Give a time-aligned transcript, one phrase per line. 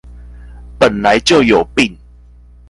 [0.79, 1.95] 本來就有病